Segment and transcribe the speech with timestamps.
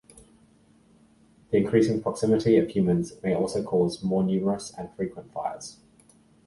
[1.51, 5.77] The increasing proximity of humans may also cause more numerous and frequent fires.